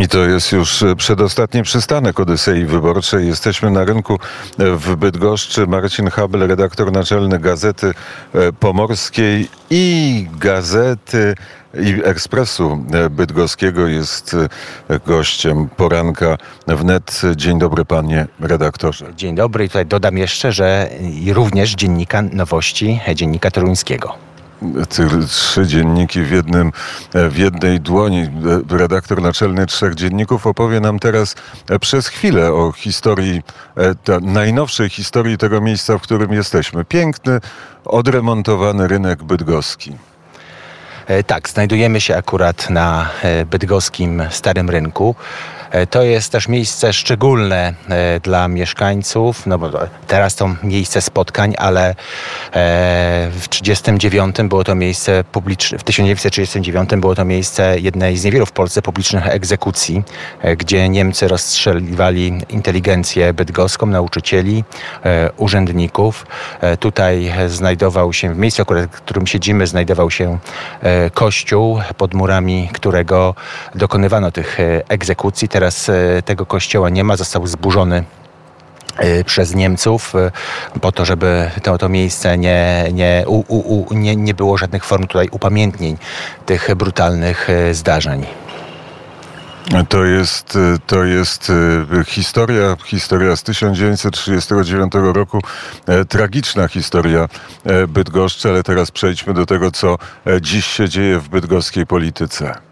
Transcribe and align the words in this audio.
I 0.00 0.08
to 0.08 0.18
jest 0.18 0.52
już 0.52 0.84
przedostatni 0.96 1.62
przystanek 1.62 2.20
Odysei 2.20 2.64
Wyborczej. 2.64 3.26
Jesteśmy 3.26 3.70
na 3.70 3.84
rynku 3.84 4.18
w 4.58 4.96
Bydgoszczy. 4.96 5.66
Marcin 5.66 6.10
Habel, 6.10 6.48
redaktor 6.48 6.92
naczelny 6.92 7.38
Gazety 7.38 7.94
Pomorskiej 8.60 9.48
i 9.70 10.26
Gazety 10.38 11.34
i 11.74 12.00
Ekspresu 12.04 12.84
Bydgoskiego 13.10 13.86
jest 13.86 14.36
gościem 15.06 15.68
poranka 15.76 16.38
wnet. 16.66 17.22
Dzień 17.36 17.58
dobry 17.58 17.84
panie 17.84 18.26
redaktorze. 18.40 19.06
Dzień 19.16 19.34
dobry 19.34 19.64
i 19.64 19.68
tutaj 19.68 19.86
dodam 19.86 20.18
jeszcze, 20.18 20.52
że 20.52 20.88
również 21.32 21.74
dziennika 21.74 22.22
nowości, 22.22 23.00
dziennika 23.14 23.50
toruńskiego. 23.50 24.29
Trzy 25.28 25.66
dzienniki 25.66 26.22
w, 26.22 26.30
jednym, 26.30 26.72
w 27.14 27.38
jednej 27.38 27.80
dłoni. 27.80 28.28
Redaktor 28.70 29.22
naczelny 29.22 29.66
trzech 29.66 29.94
dzienników 29.94 30.46
opowie 30.46 30.80
nam 30.80 30.98
teraz 30.98 31.34
przez 31.80 32.08
chwilę 32.08 32.52
o 32.52 32.72
historii, 32.72 33.42
e, 33.76 34.20
najnowszej 34.20 34.88
historii 34.88 35.38
tego 35.38 35.60
miejsca, 35.60 35.98
w 35.98 36.02
którym 36.02 36.32
jesteśmy. 36.32 36.84
Piękny, 36.84 37.40
odremontowany 37.84 38.88
rynek 38.88 39.22
bydgoski. 39.22 39.96
E, 41.06 41.22
Tak, 41.24 41.48
znajdujemy 41.48 42.00
się 42.00 42.16
akurat 42.16 42.70
na 42.70 43.08
e, 43.22 43.44
bydgoskim 43.46 44.22
Starym 44.30 44.70
Rynku. 44.70 45.14
E, 45.70 45.86
To 45.86 46.02
jest 46.02 46.32
też 46.32 46.48
miejsce 46.48 46.92
szczególne 46.92 47.74
e, 47.88 48.20
dla 48.20 48.48
mieszkańców, 48.48 49.46
no 49.46 49.58
bo 49.58 49.70
teraz 50.06 50.34
to 50.34 50.54
miejsce 50.62 51.00
spotkań, 51.00 51.54
ale 51.58 51.90
e, 51.90 51.94
w 53.32 53.48
1939 53.48 54.36
było 54.48 54.64
to 54.64 54.74
miejsce 54.74 55.24
publiczne, 55.32 55.78
w 55.78 55.84
1939 55.84 56.90
było 56.90 57.14
to 57.14 57.24
miejsce 57.24 57.80
jednej 57.80 58.16
z 58.16 58.24
niewielu 58.24 58.46
w 58.46 58.52
Polsce 58.52 58.82
publicznych 58.82 59.26
egzekucji, 59.26 60.02
gdzie 60.56 60.88
Niemcy 60.88 61.28
rozstrzeliwali 61.28 62.42
inteligencję 62.48 63.34
bydgoską, 63.34 63.86
nauczycieli, 63.86 64.64
urzędników. 65.36 66.26
Tutaj 66.80 67.32
znajdował 67.46 68.12
się, 68.12 68.34
w 68.34 68.38
miejscu, 68.38 68.62
w 68.92 68.96
którym 68.96 69.26
siedzimy, 69.26 69.66
znajdował 69.66 70.10
się 70.10 70.38
kościół, 71.14 71.80
pod 71.96 72.14
murami 72.14 72.68
którego 72.72 73.34
dokonywano 73.74 74.32
tych 74.32 74.58
egzekucji. 74.88 75.48
Teraz 75.60 75.88
e, 75.88 76.22
tego 76.22 76.46
kościoła 76.46 76.90
nie 76.90 77.04
ma, 77.04 77.16
został 77.16 77.46
zburzony 77.46 78.04
e, 78.96 79.24
przez 79.24 79.54
Niemców 79.54 80.14
e, 80.14 80.30
po 80.80 80.92
to, 80.92 81.04
żeby 81.04 81.50
to, 81.62 81.78
to 81.78 81.88
miejsce 81.88 82.38
nie, 82.38 82.88
nie, 82.92 83.24
u, 83.26 83.44
u, 83.48 83.94
nie, 83.94 84.16
nie 84.16 84.34
było 84.34 84.58
żadnych 84.58 84.84
form 84.84 85.06
tutaj 85.06 85.28
upamiętnień 85.30 85.96
tych 86.46 86.74
brutalnych 86.74 87.48
zdarzeń. 87.72 88.26
To 89.88 90.04
jest, 90.04 90.58
to 90.86 91.04
jest 91.04 91.52
historia, 92.06 92.76
historia 92.84 93.36
z 93.36 93.42
1939 93.42 94.92
roku, 94.94 95.40
tragiczna 96.08 96.68
historia 96.68 97.28
Bydgoszczy, 97.88 98.48
ale 98.48 98.62
teraz 98.62 98.90
przejdźmy 98.90 99.34
do 99.34 99.46
tego, 99.46 99.70
co 99.70 99.98
dziś 100.40 100.66
się 100.66 100.88
dzieje 100.88 101.18
w 101.18 101.28
bydgoskiej 101.28 101.86
polityce. 101.86 102.69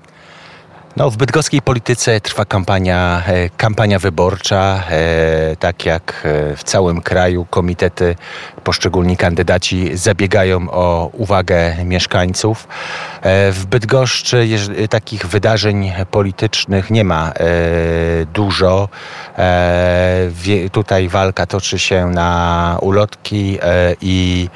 No, 0.98 1.10
w 1.10 1.16
bydgoskiej 1.16 1.62
polityce 1.62 2.20
trwa 2.20 2.44
kampania, 2.44 3.22
e, 3.26 3.48
kampania 3.48 3.98
wyborcza. 3.98 4.82
E, 4.90 5.56
tak 5.56 5.86
jak 5.86 6.22
e, 6.24 6.56
w 6.56 6.64
całym 6.64 7.00
kraju 7.00 7.46
komitety, 7.50 8.16
poszczególni 8.64 9.16
kandydaci 9.16 9.96
zabiegają 9.96 10.70
o 10.70 11.10
uwagę 11.12 11.84
mieszkańców. 11.84 12.68
W 13.52 13.66
Bydgoszczy 13.66 14.48
takich 14.90 15.26
wydarzeń 15.26 15.92
politycznych 16.10 16.90
nie 16.90 17.04
ma 17.04 17.32
dużo. 18.34 18.88
Tutaj 20.72 21.08
walka 21.08 21.46
toczy 21.46 21.78
się 21.78 22.06
na 22.06 22.78
ulotki 22.82 23.58
i 24.00 24.48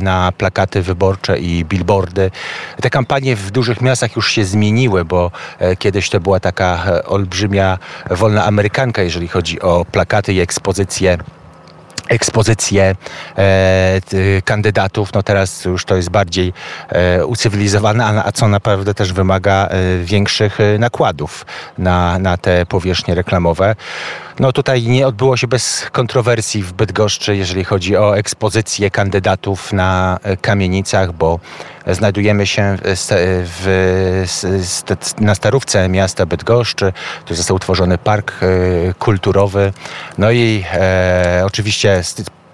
na 0.00 0.32
plakaty 0.32 0.82
wyborcze 0.82 1.38
i 1.38 1.64
billboardy. 1.64 2.30
Te 2.82 2.90
kampanie 2.90 3.36
w 3.36 3.50
dużych 3.50 3.80
miastach 3.80 4.16
już 4.16 4.32
się 4.32 4.44
zmieniły, 4.44 5.04
bo 5.04 5.30
kiedyś 5.78 6.10
to 6.10 6.20
była 6.20 6.40
taka 6.40 6.84
e, 6.86 7.04
olbrzymia 7.04 7.78
wolna 8.10 8.44
amerykanka, 8.44 9.02
jeżeli 9.02 9.28
chodzi 9.28 9.60
o 9.60 9.84
plakaty 9.84 10.32
i 10.32 10.40
ekspozycje 10.40 11.18
ekspozycje 12.08 12.94
e, 13.38 14.00
kandydatów. 14.44 15.12
No 15.12 15.22
teraz 15.22 15.64
już 15.64 15.84
to 15.84 15.96
jest 15.96 16.10
bardziej 16.10 16.52
e, 16.88 17.26
ucywilizowane, 17.26 18.04
a, 18.04 18.24
a 18.24 18.32
co 18.32 18.48
naprawdę 18.48 18.94
też 18.94 19.12
wymaga 19.12 19.68
e, 19.68 19.98
większych 20.04 20.60
e, 20.60 20.78
nakładów 20.78 21.46
na, 21.78 22.18
na 22.18 22.36
te 22.36 22.66
powierzchnie 22.66 23.14
reklamowe. 23.14 23.74
No 24.40 24.52
tutaj 24.52 24.82
nie 24.82 25.06
odbyło 25.06 25.36
się 25.36 25.46
bez 25.46 25.86
kontrowersji 25.92 26.62
w 26.62 26.72
Bydgoszczy, 26.72 27.36
jeżeli 27.36 27.64
chodzi 27.64 27.96
o 27.96 28.16
ekspozycję 28.18 28.90
kandydatów 28.90 29.72
na 29.72 30.18
e, 30.22 30.36
kamienicach, 30.36 31.12
bo 31.12 31.40
znajdujemy 31.86 32.46
się 32.46 32.76
w, 32.82 33.66
s- 34.24 34.46
st- 34.62 35.20
na 35.20 35.34
starówce 35.34 35.88
miasta 35.88 36.26
Bydgoszczy. 36.26 36.92
Tu 37.24 37.34
został 37.34 37.56
utworzony 37.56 37.98
park 37.98 38.32
e, 38.42 38.46
kulturowy. 38.94 39.72
No 40.18 40.30
i 40.30 40.64
e, 40.72 41.42
oczywiście 41.46 42.02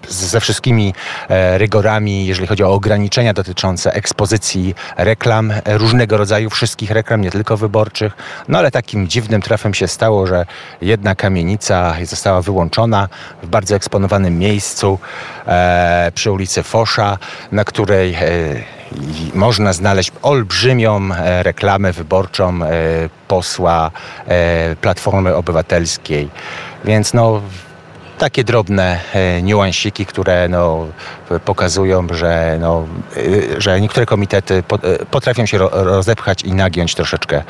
ze 0.07 0.39
wszystkimi 0.39 0.93
e, 1.29 1.57
rygorami, 1.57 2.25
jeżeli 2.25 2.47
chodzi 2.47 2.63
o 2.63 2.73
ograniczenia 2.73 3.33
dotyczące 3.33 3.93
ekspozycji 3.93 4.75
reklam, 4.97 5.51
e, 5.51 5.77
różnego 5.77 6.17
rodzaju, 6.17 6.49
wszystkich 6.49 6.91
reklam, 6.91 7.21
nie 7.21 7.31
tylko 7.31 7.57
wyborczych. 7.57 8.13
No 8.47 8.57
ale 8.57 8.71
takim 8.71 9.07
dziwnym 9.07 9.41
trafem 9.41 9.73
się 9.73 9.87
stało, 9.87 10.27
że 10.27 10.45
jedna 10.81 11.15
kamienica 11.15 11.95
została 12.03 12.41
wyłączona 12.41 13.07
w 13.43 13.47
bardzo 13.47 13.75
eksponowanym 13.75 14.39
miejscu 14.39 14.99
e, 15.47 16.11
przy 16.15 16.31
ulicy 16.31 16.63
Fosza, 16.63 17.17
na 17.51 17.63
której 17.63 18.17
można 19.33 19.73
znaleźć 19.73 20.11
olbrzymią 20.21 21.09
reklamę 21.41 21.93
wyborczą 21.93 22.59
posła 23.27 23.91
Platformy 24.81 25.35
Obywatelskiej. 25.35 26.29
Więc 26.85 27.13
no 27.13 27.41
takie 28.19 28.43
drobne 28.43 28.99
e, 29.13 29.41
niuansiki, 29.41 30.05
które 30.05 30.49
no, 30.49 30.87
pokazują, 31.45 32.07
że, 32.11 32.57
no, 32.61 32.87
e, 33.17 33.61
że 33.61 33.81
niektóre 33.81 34.05
komitety 34.05 34.63
e, 34.83 35.05
potrafią 35.05 35.45
się 35.45 35.57
ro, 35.57 35.69
rozepchać 35.71 36.43
i 36.43 36.53
nagiąć 36.53 36.95
troszeczkę 36.95 37.43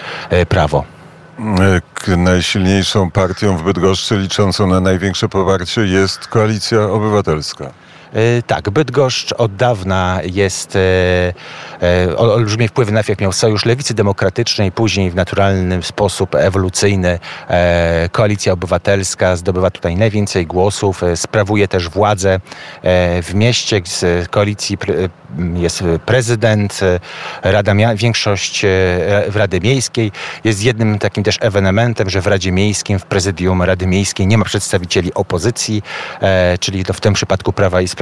prawo. 0.50 0.84
Najsilniejszą 2.18 3.12
partią 3.12 3.58
w 3.58 3.64
Bydgoszczy, 3.64 4.18
liczącą 4.18 4.68
na 4.68 4.80
największe 4.80 5.30
poparcie, 5.30 5.82
jest 5.82 6.28
Koalicja 6.28 6.82
Obywatelska. 6.82 7.72
E, 8.14 8.42
Tak, 8.42 8.70
Bydgoszcz 8.70 9.34
od 9.38 9.56
dawna 9.56 10.20
jest, 10.24 10.76
e, 10.76 10.80
e, 11.82 12.18
ol- 12.18 12.32
olbrzymie 12.32 12.68
wpływy 12.68 12.92
najpierw 12.92 13.22
miał 13.22 13.32
Sojusz 13.32 13.66
Lewicy 13.66 13.94
Demokratycznej, 13.94 14.72
później 14.72 15.12
w 15.12 15.16
naturalny 15.16 15.84
sposób 15.84 16.36
ewolucyjny 16.36 17.20
Koalicja 18.12 18.54
Obywatelska 18.54 19.36
zdobywa 19.36 19.72
tutaj 19.72 19.96
najwięcej 19.96 20.46
głosów, 20.48 21.02
sprawuje 21.16 21.68
też 21.68 21.90
władzę 21.90 22.40
w 23.24 23.32
mieście, 23.34 23.82
z 23.86 24.28
koalicji 24.30 24.78
jest 25.54 25.84
prezydent, 26.06 26.80
Rada 27.44 27.76
większość 27.96 28.62
w 29.28 29.36
Rady 29.36 29.60
Miejskiej. 29.62 30.12
Jest 30.44 30.64
jednym 30.64 31.00
takim 31.00 31.24
też 31.24 31.38
ewenementem, 31.42 32.10
że 32.10 32.22
w 32.22 32.28
Radzie 32.28 32.52
Miejskim, 32.52 33.00
w 33.00 33.06
prezydium 33.06 33.64
Rady 33.64 33.88
Miejskiej 33.88 34.28
nie 34.28 34.38
ma 34.38 34.46
przedstawicieli 34.46 35.14
opozycji, 35.14 35.84
czyli 36.60 36.86
to 36.86 36.94
w 36.94 37.02
tym 37.02 37.14
przypadku 37.14 37.54
Prawa 37.54 37.82
i 37.82 37.88
Sprawiedliwości. 37.88 37.99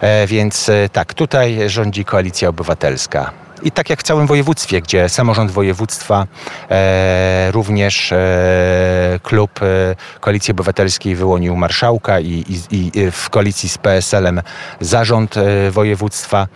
E, 0.00 0.26
więc 0.26 0.68
e, 0.68 0.88
tak, 0.88 1.14
tutaj 1.14 1.58
rządzi 1.66 2.04
Koalicja 2.04 2.48
Obywatelska. 2.48 3.32
I 3.64 3.70
tak 3.70 3.90
jak 3.90 4.00
w 4.00 4.02
całym 4.02 4.26
województwie, 4.26 4.82
gdzie 4.82 5.08
samorząd 5.08 5.50
województwa, 5.50 6.26
e, 6.70 7.50
również 7.52 8.12
e, 8.12 9.20
klub 9.22 9.50
e, 9.62 9.96
Koalicji 10.20 10.52
Obywatelskiej 10.52 11.14
wyłonił 11.14 11.56
marszałka 11.56 12.20
i, 12.20 12.44
i, 12.70 12.90
i 12.98 13.10
w 13.10 13.30
koalicji 13.30 13.68
z 13.68 13.78
PSL-em 13.78 14.42
zarząd 14.80 15.36
e, 15.36 15.70
województwa. 15.70 16.48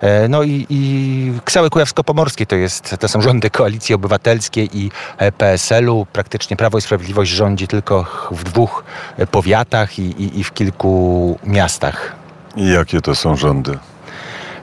E, 0.00 0.28
no 0.28 0.42
i, 0.42 0.66
i 0.70 1.32
cały 1.46 1.70
Kujawsko-Pomorskie 1.70 2.46
to, 2.46 2.56
jest, 2.56 2.96
to 3.00 3.08
są 3.08 3.20
rządy 3.20 3.50
Koalicji 3.50 3.94
Obywatelskiej 3.94 4.78
i 4.78 4.90
e, 5.18 5.32
PSL-u. 5.32 6.06
Praktycznie 6.12 6.56
Prawo 6.56 6.78
i 6.78 6.80
Sprawiedliwość 6.80 7.30
rządzi 7.30 7.68
tylko 7.68 8.06
w 8.30 8.44
dwóch 8.44 8.84
e, 9.16 9.26
powiatach 9.26 9.98
i, 9.98 10.02
i, 10.02 10.40
i 10.40 10.44
w 10.44 10.52
kilku 10.54 11.38
miastach. 11.44 12.16
I 12.56 12.68
jakie 12.68 13.00
to 13.00 13.14
są 13.14 13.36
rządy? 13.36 13.78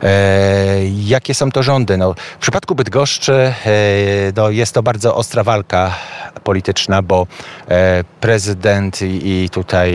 E, 0.03 0.85
jakie 0.85 1.33
są 1.33 1.51
to 1.51 1.63
rządy? 1.63 1.97
No, 1.97 2.13
w 2.13 2.41
przypadku 2.41 2.75
Bydgoszczy 2.75 3.33
e, 3.33 3.53
no, 4.35 4.49
jest 4.49 4.73
to 4.73 4.83
bardzo 4.83 5.15
ostra 5.15 5.43
walka 5.43 5.95
polityczna, 6.43 7.01
bo 7.01 7.27
e, 7.69 8.03
prezydent 8.19 8.99
i, 9.01 9.49
tutaj 9.51 9.93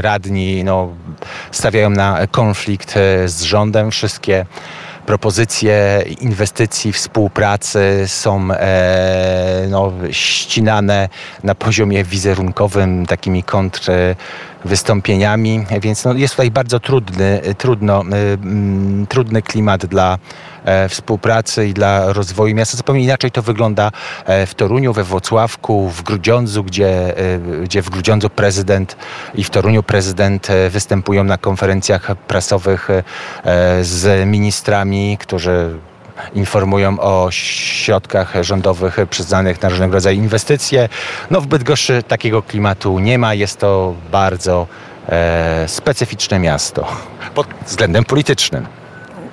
radni 0.00 0.64
no, 0.64 0.88
stawiają 1.50 1.90
na 1.90 2.26
konflikt 2.26 2.94
z 3.26 3.42
rządem. 3.42 3.90
Wszystkie 3.90 4.46
propozycje 5.06 6.04
inwestycji, 6.20 6.92
współpracy 6.92 8.04
są 8.06 8.52
e, 8.52 9.66
no, 9.70 9.92
ścinane 10.10 11.08
na 11.44 11.54
poziomie 11.54 12.04
wizerunkowym 12.04 13.06
takimi 13.06 13.42
kontr 13.42 13.90
wystąpieniami, 14.64 15.66
więc 15.80 16.04
no, 16.04 16.12
jest 16.14 16.34
tutaj 16.34 16.50
bardzo 16.50 16.80
trudny, 16.80 17.40
trudno, 17.58 18.00
mm, 18.00 19.06
trudny 19.06 19.42
klimat 19.42 19.86
dla 19.86 20.18
e, 20.64 20.88
współpracy 20.88 21.68
i 21.68 21.74
dla 21.74 22.12
rozwoju 22.12 22.54
miasta. 22.54 22.76
Zupełnie 22.76 23.04
inaczej 23.04 23.30
to 23.30 23.42
wygląda 23.42 23.92
e, 24.24 24.46
w 24.46 24.54
Toruniu, 24.54 24.92
we 24.92 25.04
Włocławku, 25.04 25.88
w 25.88 26.02
Grudziądzu, 26.02 26.64
gdzie, 26.64 27.18
e, 27.18 27.38
gdzie 27.64 27.82
w 27.82 27.90
Grudziądzu 27.90 28.30
prezydent 28.30 28.96
i 29.34 29.44
w 29.44 29.50
Toruniu 29.50 29.82
prezydent 29.82 30.50
e, 30.50 30.70
występują 30.70 31.24
na 31.24 31.38
konferencjach 31.38 32.16
prasowych 32.16 32.90
e, 32.90 33.04
z 33.84 34.26
ministrami, 34.28 35.18
którzy 35.20 35.78
informują 36.34 37.00
o 37.00 37.28
środkach 37.30 38.32
rządowych 38.40 38.96
przyznanych 39.10 39.62
na 39.62 39.68
różnego 39.68 39.94
rodzaju 39.94 40.18
inwestycje. 40.18 40.88
No 41.30 41.40
w 41.40 41.46
Bydgoszczy 41.46 42.02
takiego 42.02 42.42
klimatu 42.42 42.98
nie 42.98 43.18
ma. 43.18 43.34
Jest 43.34 43.58
to 43.58 43.94
bardzo 44.12 44.66
e, 45.08 45.68
specyficzne 45.68 46.38
miasto 46.38 46.86
pod 47.34 47.46
względem 47.66 48.04
politycznym. 48.04 48.66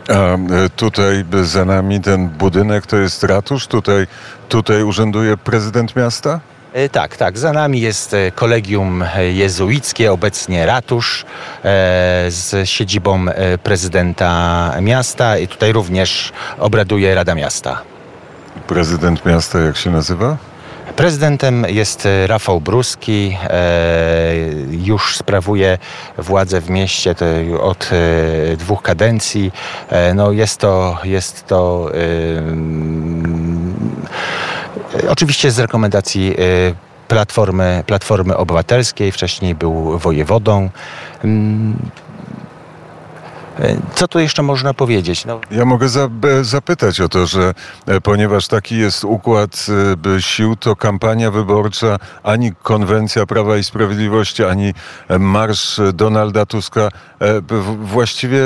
A 0.10 0.14
e, 0.14 0.38
tutaj 0.76 1.26
za 1.44 1.66
nami 1.66 2.02
ten 2.02 2.30
budynek 2.30 2.86
to 2.86 2.98
jest 2.98 3.24
ratusz, 3.24 3.68
tutaj, 3.68 4.08
tutaj 4.50 4.84
urzęduje 4.84 5.38
prezydent 5.38 5.96
miasta? 5.96 6.40
E, 6.74 6.90
Tak, 6.90 7.18
tak. 7.18 7.38
Za 7.38 7.54
nami 7.54 7.82
jest 7.82 8.14
e, 8.14 8.32
kolegium 8.32 9.04
jezuickie, 9.34 10.12
obecnie 10.12 10.66
ratusz 10.66 11.26
e, 11.26 12.26
z 12.30 12.70
siedzibą 12.70 13.26
e, 13.30 13.58
prezydenta 13.58 14.74
miasta 14.82 15.38
i 15.38 15.48
tutaj 15.48 15.72
również 15.74 16.32
obraduje 16.60 17.16
Rada 17.16 17.36
Miasta. 17.36 17.82
Prezydent 18.68 19.26
miasta 19.26 19.60
jak 19.60 19.78
się 19.78 19.92
nazywa? 19.92 20.38
Prezydentem 20.96 21.66
jest 21.70 22.06
e, 22.06 22.28
Rafał 22.28 22.62
Bruski. 22.62 23.38
E, 23.44 24.34
już 24.72 25.16
sprawuje 25.18 25.78
władzę 26.18 26.62
w 26.62 26.70
mieście 26.70 27.16
od 27.62 27.90
e, 27.92 28.58
dwóch 28.58 28.82
kadencji. 28.82 29.52
E, 29.90 30.14
no 30.14 30.32
jest 30.32 30.60
to, 30.60 30.98
jest 31.04 31.48
to 31.48 31.92
e, 31.94 31.98
oczywiście 35.10 35.52
z 35.52 35.60
rekomendacji 35.60 36.36
e, 36.38 36.38
Platformy, 37.08 37.84
Platformy 37.88 38.38
Obywatelskiej. 38.38 39.12
Wcześniej 39.12 39.56
był 39.56 39.98
wojewodą. 40.00 40.70
Mm, 41.24 41.76
e, 43.60 43.78
Co 43.96 44.08
tu 44.08 44.20
jeszcze 44.20 44.44
można 44.44 44.74
powiedzieć? 44.74 45.26
No, 45.26 45.40
Ja 45.52 45.66
mogę 45.66 45.90
za, 45.90 46.10
zapytać 46.42 47.02
o 47.02 47.10
to, 47.10 47.26
że 47.26 47.54
e, 47.86 48.02
ponieważ 48.02 48.48
taki 48.48 48.78
jest 48.78 49.04
układ 49.04 49.66
e, 50.18 50.22
sił, 50.22 50.56
to 50.56 50.76
kampania 50.76 51.32
wyborcza, 51.32 51.98
ani 52.24 52.52
konwencja 52.64 53.26
Prawa 53.26 53.58
i 53.58 53.64
Sprawiedliwości, 53.64 54.44
ani 54.44 54.74
e, 55.08 55.20
marsz 55.20 55.82
Donalda 55.94 56.46
Tuska 56.46 56.90
właściwie 57.82 58.40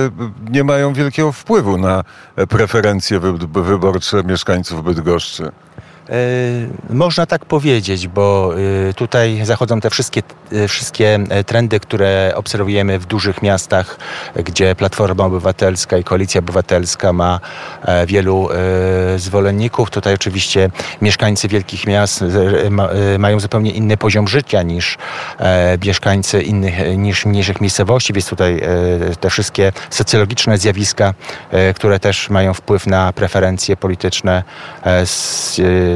nie 0.52 0.64
mają 0.64 0.94
wielkiego 0.94 1.32
wpływu 1.32 1.78
na 1.78 2.04
preferencje 2.50 3.20
wy- 3.20 3.34
wyborcze 3.64 4.24
mieszkańców 4.24 4.84
Bydgoszczy. 4.84 5.52
E, 6.10 6.14
Można 6.94 7.26
tak 7.26 7.46
powiedzieć, 7.46 8.08
bo 8.08 8.54
e, 8.90 8.94
tutaj 8.94 9.40
zachodzą 9.46 9.82
te 9.82 9.90
wszystkie, 9.90 10.22
e, 10.52 10.68
wszystkie 10.68 11.20
trendy, 11.46 11.80
które 11.80 12.32
obserwujemy 12.36 13.00
w 13.00 13.06
dużych 13.06 13.42
miastach, 13.42 13.98
gdzie 14.36 14.76
Platforma 14.76 15.26
Obywatelska 15.26 15.98
i 15.98 16.04
Koalicja 16.04 16.40
Obywatelska 16.40 17.14
ma 17.14 17.40
wielu 18.08 18.50
zwolenników. 19.18 19.90
Tutaj 19.90 20.14
oczywiście 20.14 20.70
mieszkańcy 21.02 21.48
wielkich 21.48 21.88
miast 21.88 22.24
ma- 22.70 22.90
mają 23.20 23.40
zupełnie 23.40 23.72
inny 23.72 23.98
poziom 23.98 24.28
życia 24.28 24.64
niż 24.64 24.98
mieszkańcy 25.86 26.42
innych, 26.42 26.98
niż 26.98 27.26
mniejszych 27.26 27.62
miejscowości, 27.62 28.14
więc 28.14 28.30
tutaj 28.30 28.62
te 29.20 29.30
wszystkie 29.30 29.72
socjologiczne 29.90 30.58
zjawiska, 30.58 31.14
które 31.76 32.00
też 32.00 32.30
mają 32.30 32.54
wpływ 32.54 32.88
na 32.88 33.14
preferencje 33.14 33.78
polityczne, 33.78 34.44
e, 34.84 35.06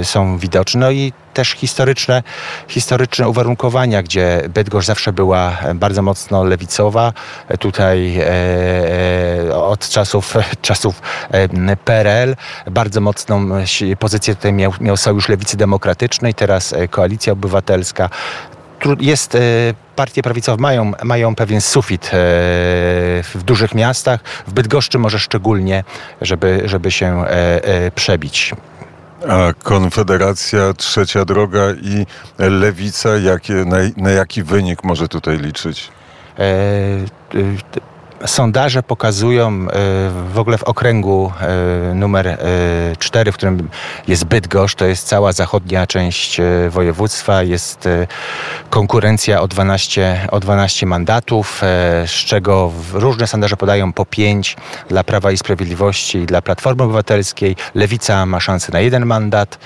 są 0.04 0.38
widoczne. 0.38 0.80
No 0.80 0.92
i 0.92 1.14
też 1.34 1.50
historyczne, 1.52 2.24
historyczne 2.68 3.30
uwarunkowania, 3.30 4.04
gdzie 4.04 4.42
Bydgoszcz 4.50 4.88
zawsze 4.88 5.14
była 5.14 5.58
bardzo 5.76 6.02
mocno 6.02 6.44
lewicowa. 6.44 7.14
E, 7.48 7.58
Tutaj 7.58 8.18
e, 8.20 8.26
e, 9.50 9.56
od 9.56 9.90
czasów, 9.90 10.34
czasów 10.62 11.02
e, 11.32 11.76
PRL 11.78 12.36
bardzo 12.72 13.02
mocną 13.02 13.66
si- 13.66 13.98
pozycję 13.98 14.36
tutaj 14.36 14.54
miał, 14.54 14.74
miał 14.82 14.98
Sojusz 14.98 15.30
Lewicy 15.30 15.58
Demokratycznej, 15.58 16.34
teraz 16.34 16.74
e, 16.74 16.88
Koalicja 16.88 17.34
Obywatelska. 17.34 18.10
Jest, 19.00 19.36
e, 19.36 19.40
partie 19.96 20.22
prawicowe 20.22 20.62
mają, 20.62 20.92
mają 21.04 21.36
pewien 21.36 21.62
sufit 21.62 22.06
e, 22.06 22.10
w 23.24 23.42
dużych 23.46 23.76
miastach, 23.76 24.20
w 24.48 24.54
Bydgoszczy 24.54 25.00
może 25.00 25.20
szczególnie, 25.20 25.84
żeby, 26.22 26.62
żeby 26.66 26.92
się 26.92 27.26
e, 27.26 27.64
e, 27.64 27.92
przebić. 27.92 28.54
A 29.30 29.54
Konfederacja, 29.64 30.74
Trzecia 30.74 31.26
Droga 31.26 31.72
i 31.82 32.06
Lewica, 32.38 33.18
jakie, 33.18 33.54
na, 33.54 33.78
na 33.98 34.10
jaki 34.10 34.44
wynik 34.44 34.84
może 34.84 35.08
tutaj 35.08 35.38
liczyć? 35.38 35.92
E, 36.40 36.46
Sondaże 38.26 38.84
pokazują 38.84 39.48
e, 39.48 39.68
w 40.34 40.40
ogóle 40.40 40.58
w 40.58 40.64
okręgu 40.64 41.32
e, 41.42 41.94
numer 41.96 42.38
4, 43.00 43.32
w 43.32 43.36
którym 43.36 43.70
jest 44.08 44.26
Bydgoszcz, 44.26 44.76
to 44.76 44.86
jest 44.86 45.08
cała 45.08 45.32
zachodnia 45.32 45.88
część 45.88 46.40
e, 46.40 46.70
województwa, 46.70 47.44
jest 47.44 47.88
e, 47.88 48.08
konkurencja 48.70 49.42
o 49.42 49.48
12, 49.48 50.28
o 50.32 50.40
12 50.40 50.86
mandatów, 50.86 51.64
e, 51.64 52.08
z 52.08 52.12
czego 52.12 52.72
różne 52.94 53.28
sondaże 53.28 53.58
podają 53.58 53.94
po 53.94 54.06
5 54.06 54.58
dla 54.90 55.04
Prawa 55.04 55.32
i 55.32 55.38
Sprawiedliwości 55.38 56.18
i 56.18 56.26
dla 56.26 56.42
Platformy 56.42 56.84
Obywatelskiej. 56.84 57.56
Lewica 57.76 58.26
ma 58.26 58.40
szansę 58.40 58.72
na 58.72 58.80
jeden 58.80 59.06
mandat, 59.06 59.60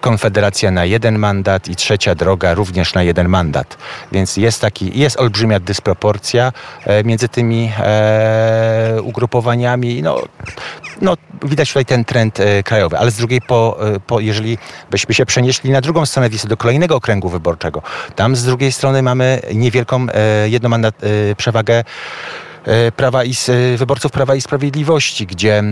Konfederacja 0.00 0.70
na 0.70 0.84
jeden 0.84 1.18
mandat 1.18 1.68
i 1.68 1.76
Trzecia 1.76 2.14
Droga 2.14 2.54
również 2.54 2.94
na 2.94 3.02
jeden 3.02 3.28
mandat. 3.28 3.76
Więc 4.12 4.36
jest 4.36 4.60
taki, 4.60 4.98
jest 4.98 5.20
olbrzymia 5.20 5.60
dysproporcja 5.60 6.52
e, 6.84 7.04
między 7.04 7.28
tymi 7.28 7.72
e, 7.92 9.02
ugrupowaniami. 9.02 10.02
No, 10.02 10.22
no, 11.00 11.16
widać 11.42 11.68
tutaj 11.68 11.84
ten 11.84 12.04
trend 12.04 12.40
e, 12.40 12.62
krajowy, 12.62 12.98
ale 12.98 13.10
z 13.10 13.16
drugiej, 13.16 13.40
po, 13.40 13.78
e, 13.94 14.00
po, 14.00 14.20
jeżeli 14.20 14.58
byśmy 14.90 15.14
się 15.14 15.26
przenieśli 15.26 15.70
na 15.70 15.80
drugą 15.80 16.06
stronę 16.06 16.30
Wisły, 16.30 16.48
do 16.48 16.56
kolejnego 16.56 16.96
okręgu 16.96 17.28
wyborczego, 17.28 17.82
tam 18.16 18.36
z 18.36 18.44
drugiej 18.44 18.72
strony 18.72 19.02
mamy 19.02 19.40
niewielką 19.54 20.06
jednomandat, 20.44 20.94
przewagę 21.36 21.84
Prawa 22.96 23.24
i, 23.24 23.32
wyborców 23.76 24.12
Prawa 24.12 24.34
i 24.34 24.40
Sprawiedliwości, 24.40 25.26
gdzie 25.26 25.62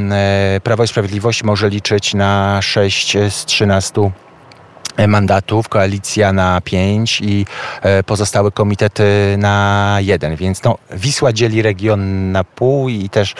Prawo 0.62 0.84
i 0.84 0.88
Sprawiedliwość 0.88 1.42
może 1.42 1.68
liczyć 1.68 2.14
na 2.14 2.62
6 2.62 3.16
z 3.30 3.44
13 3.44 4.10
mandatów, 5.08 5.68
koalicja 5.68 6.32
na 6.32 6.60
5 6.60 7.20
i 7.20 7.46
e, 7.82 8.02
pozostałe 8.02 8.50
komitety 8.50 9.04
na 9.38 9.96
jeden. 10.00 10.36
Więc 10.36 10.62
no, 10.62 10.78
Wisła 10.90 11.32
dzieli 11.32 11.62
region 11.62 12.32
na 12.32 12.44
pół 12.44 12.88
i 12.88 13.08
też 13.08 13.32
e, 13.32 13.36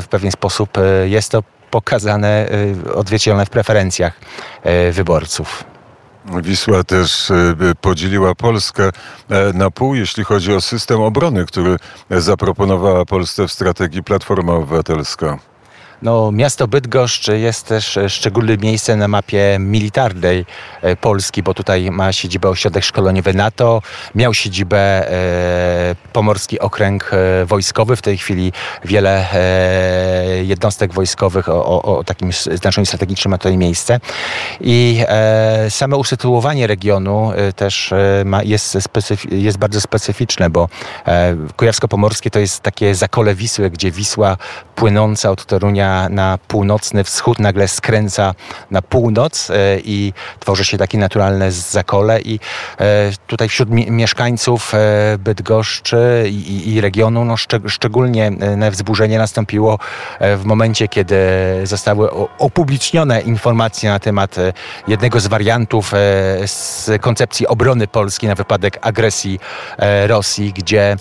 w 0.00 0.04
pewien 0.10 0.32
sposób 0.32 0.78
e, 0.78 1.08
jest 1.08 1.30
to 1.30 1.42
pokazane, 1.70 2.48
e, 2.86 2.94
odzwierciedlone 2.94 3.46
w 3.46 3.50
preferencjach 3.50 4.20
e, 4.62 4.92
wyborców. 4.92 5.64
Wisła 6.42 6.84
też 6.84 7.30
e, 7.30 7.54
podzieliła 7.80 8.34
Polskę 8.34 8.84
e, 9.30 9.52
na 9.52 9.70
pół, 9.70 9.94
jeśli 9.94 10.24
chodzi 10.24 10.54
o 10.54 10.60
system 10.60 11.00
obrony, 11.00 11.46
który 11.46 11.76
zaproponowała 12.10 13.04
Polsce 13.04 13.48
w 13.48 13.52
strategii 13.52 14.02
Platforma 14.02 14.52
Obywatelska. 14.52 15.38
No, 16.04 16.32
miasto 16.32 16.68
Bydgoszcz 16.68 17.28
jest 17.28 17.66
też 17.66 17.96
e, 17.96 18.08
szczególnym 18.08 18.60
miejscem 18.60 18.98
na 18.98 19.08
mapie 19.08 19.56
militarnej 19.60 20.46
e, 20.82 20.96
Polski, 20.96 21.42
bo 21.42 21.54
tutaj 21.54 21.90
ma 21.90 22.12
siedzibę 22.12 22.48
ośrodek 22.48 22.84
szkoleniowy 22.84 23.34
NATO, 23.34 23.82
miał 24.14 24.34
siedzibę 24.34 24.78
e, 24.78 25.94
Pomorski 26.12 26.60
Okręg 26.60 27.10
Wojskowy. 27.46 27.96
W 27.96 28.02
tej 28.02 28.18
chwili 28.18 28.52
wiele 28.84 29.26
jednostek 30.42 30.94
wojskowych 30.94 31.48
o, 31.48 31.66
o, 31.66 31.98
o 31.98 32.04
takim 32.04 32.32
znaczeniu 32.32 32.86
strategicznym 32.86 33.30
ma 33.30 33.38
tutaj 33.38 33.56
miejsce. 33.56 34.00
I 34.60 35.04
same 35.68 35.96
usytuowanie 35.96 36.66
regionu 36.66 37.32
też 37.56 37.94
ma, 38.24 38.42
jest, 38.42 38.78
jest 39.30 39.58
bardzo 39.58 39.80
specyficzne, 39.80 40.50
bo 40.50 40.68
Kujawsko-Pomorskie 41.56 42.30
to 42.30 42.38
jest 42.38 42.60
takie 42.60 42.94
zakole 42.94 43.34
Wisły, 43.34 43.70
gdzie 43.70 43.90
Wisła 43.90 44.36
płynąca 44.74 45.30
od 45.30 45.46
Torunia 45.46 45.93
na, 46.10 46.38
północny 46.48 47.04
wschód 47.04 47.38
nagle 47.38 47.68
skręca 47.68 48.34
na 48.70 48.82
północ 48.82 49.50
e, 49.50 49.54
i 49.84 50.12
tworzy 50.40 50.64
się 50.64 50.78
takie 50.78 50.98
naturalne 50.98 51.52
zakole. 51.52 52.20
I 52.20 52.40
e, 52.80 53.10
tutaj 53.26 53.48
wśród 53.48 53.70
mi 53.70 53.90
mieszkańców 53.90 54.74
e, 54.74 54.78
Bydgoszczy 55.18 56.24
i, 56.28 56.74
i 56.74 56.80
regionu 56.80 57.24
no, 57.24 57.36
szczeg 57.36 57.62
szczególnie 57.68 58.32
wzburzenie 58.70 59.18
nastąpiło 59.18 59.78
w 60.20 60.44
momencie, 60.44 60.88
kiedy 60.88 61.16
zostały 61.64 62.10
opublicznione 62.38 63.20
informacje 63.20 63.90
na 63.90 63.98
temat 63.98 64.36
jednego 64.88 65.20
z 65.20 65.26
wariantów 65.26 65.92
z 66.46 66.90
koncepcji 67.00 67.46
obrony 67.46 67.86
Polski 67.86 68.26
na 68.26 68.34
wypadek 68.34 68.78
agresji 68.82 69.40
Rosji, 70.06 70.52
gdzie 70.52 70.96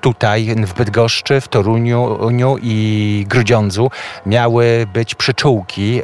tutaj 0.00 0.54
w 0.66 0.74
Bydgoszczy, 0.74 1.40
w 1.40 1.48
Toruniu 1.48 2.18
i 2.62 3.26
Grudziądzu 3.28 3.90
miały 4.26 4.86
być 4.92 5.14
przyczółki, 5.14 6.02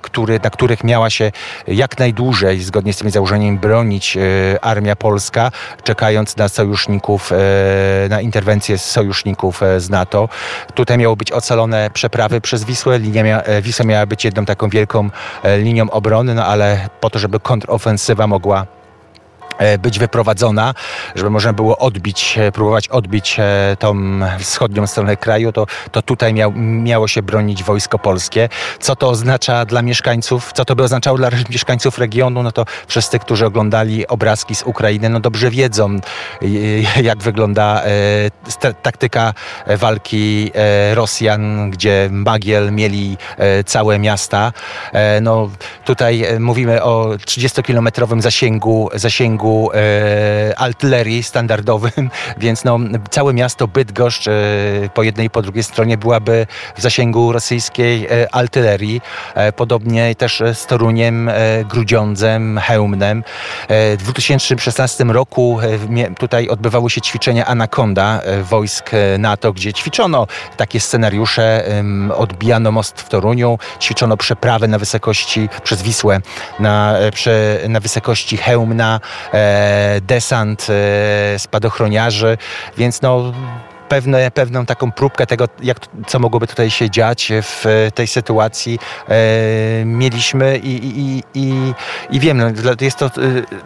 który, 0.00 0.40
na 0.44 0.50
których 0.50 0.84
miała 0.84 1.10
się 1.10 1.32
jak 1.66 1.98
najdłużej, 1.98 2.60
zgodnie 2.60 2.92
z 2.92 2.96
tymi 2.96 3.10
założeniami, 3.10 3.58
bronić 3.58 4.18
armia 4.62 4.96
polska, 4.96 5.50
czekając 5.84 6.36
na 6.36 6.48
sojuszników, 6.48 7.30
na 8.10 8.20
interwencję 8.20 8.78
sojuszników 8.78 9.60
z 9.78 9.90
NATO. 9.90 10.28
Tutaj 10.74 10.98
miało 10.98 11.16
być 11.16 11.32
ocalone 11.32 11.90
przeprawy 11.90 12.40
przez 12.40 12.64
Wisłę. 12.64 12.98
Linia 12.98 13.42
Wisła 13.62 13.86
miała 13.86 14.06
być 14.06 14.24
jedną 14.24 14.44
taką 14.44 14.68
wielką 14.68 15.10
linią 15.58 15.90
obrony, 15.90 16.34
no 16.34 16.46
ale 16.46 16.88
po 17.00 17.10
to, 17.10 17.18
żeby 17.18 17.40
kontrofensywa 17.40 18.26
mogła 18.26 18.66
E, 18.70 18.79
być 19.78 19.98
wyprowadzona, 19.98 20.74
żeby 21.14 21.30
można 21.30 21.52
było 21.52 21.78
odbić, 21.78 22.38
e, 22.38 22.52
próbować 22.52 22.88
odbić 22.88 23.36
e, 23.38 23.76
tą 23.78 24.20
wschodnią 24.38 24.86
stronę 24.86 25.16
kraju, 25.16 25.52
to, 25.52 25.66
to 25.92 26.02
tutaj 26.02 26.34
miał, 26.34 26.52
miało 26.56 27.08
się 27.08 27.22
bronić 27.22 27.64
wojsko 27.64 27.98
polskie. 27.98 28.48
Co 28.80 28.96
to 28.96 29.08
oznacza 29.08 29.64
dla 29.64 29.82
mieszkańców, 29.82 30.52
co 30.52 30.64
to 30.64 30.76
by 30.76 30.82
oznaczało 30.82 31.18
dla 31.18 31.30
mieszkańców 31.50 31.98
regionu, 31.98 32.42
no 32.42 32.52
to 32.52 32.64
wszyscy, 32.86 33.18
którzy 33.18 33.46
oglądali 33.46 34.06
obrazki 34.06 34.54
z 34.54 34.62
Ukrainy, 34.62 35.08
no 35.08 35.20
dobrze 35.20 35.50
wiedzą, 35.50 35.96
jak 37.02 37.18
wygląda 37.18 37.82
taktyka 38.82 39.34
walki 39.66 40.52
Rosjan, 40.94 41.70
gdzie 41.70 42.08
Magiel 42.12 42.72
mieli 42.72 43.16
całe 43.66 43.98
miasta. 43.98 44.52
No 45.22 45.50
tutaj 45.84 46.24
mówimy 46.40 46.82
o 46.82 47.06
30-kilometrowym 47.06 48.20
zasięgu, 48.20 48.90
zasięgu 48.94 49.39
zasięgu 49.40 49.70
e, 49.74 50.58
artylerii 50.58 51.22
standardowym, 51.22 52.10
więc 52.38 52.64
no, 52.64 52.78
całe 53.10 53.34
miasto 53.34 53.68
Bydgoszcz 53.68 54.28
e, 54.28 54.32
po 54.94 55.02
jednej 55.02 55.26
i 55.26 55.30
po 55.30 55.42
drugiej 55.42 55.62
stronie 55.62 55.98
byłaby 55.98 56.46
w 56.76 56.80
zasięgu 56.80 57.32
rosyjskiej 57.32 58.06
e, 58.06 58.34
artylerii. 58.34 59.00
E, 59.34 59.52
podobnie 59.52 60.14
też 60.14 60.42
z 60.54 60.66
Toruniem, 60.66 61.28
e, 61.28 61.32
Grudziądzem, 61.64 62.58
Hełmnem. 62.62 63.24
E, 63.68 63.96
w 63.96 64.02
2016 64.02 65.04
roku 65.04 65.58
tutaj 66.18 66.48
odbywały 66.48 66.90
się 66.90 67.00
ćwiczenia 67.00 67.46
Anaconda 67.46 68.20
wojsk 68.42 68.90
NATO, 69.18 69.52
gdzie 69.52 69.72
ćwiczono 69.72 70.26
takie 70.56 70.80
scenariusze. 70.80 71.64
Odbijano 72.16 72.72
most 72.72 73.00
w 73.00 73.08
Toruniu, 73.08 73.58
ćwiczono 73.80 74.16
przeprawę 74.16 74.68
na 74.68 74.78
wysokości 74.78 75.48
przez 75.64 75.82
Wisłę 75.82 76.20
na, 76.58 76.94
na 77.68 77.80
wysokości 77.80 78.36
Hełmna, 78.36 79.00
desant 80.00 80.66
e, 80.70 81.38
spadochroniarzy, 81.38 82.38
więc 82.76 83.02
no 83.02 83.32
pewne, 83.88 84.30
pewną 84.30 84.66
taką 84.66 84.92
próbkę 84.92 85.26
tego, 85.26 85.48
jak, 85.62 85.76
co 86.06 86.18
mogłoby 86.18 86.46
tutaj 86.46 86.70
się 86.70 86.90
dziać 86.90 87.32
w 87.42 87.88
tej 87.94 88.06
sytuacji 88.06 88.78
e, 89.08 89.84
mieliśmy 89.84 90.58
i, 90.58 90.98
i, 91.00 91.22
i, 91.34 91.74
i 92.10 92.20
wiem, 92.20 92.38
no, 92.38 92.72
jest 92.80 92.98
to 92.98 93.10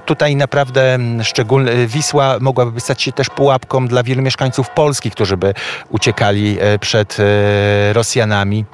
tutaj 0.07 0.37
naprawdę 0.37 0.99
szczególne. 1.23 1.87
Wisła 1.87 2.37
mogłaby 2.41 2.81
stać 2.81 3.03
się 3.03 3.13
też 3.13 3.31
pułapką 3.31 3.89
dla 3.89 4.03
wielu 4.03 4.23
mieszkańców 4.23 4.71
Polski, 4.71 5.11
którzy 5.11 5.37
by 5.37 5.55
uciekali 5.91 6.59
przed 6.81 7.17
Rosjanami. 7.93 8.65